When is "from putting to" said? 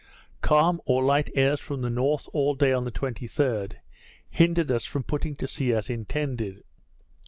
4.83-5.47